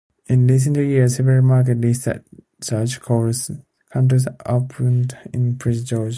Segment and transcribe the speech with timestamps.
[0.27, 2.23] In recent years, several market research
[3.01, 6.09] call centres have opened in Prince George.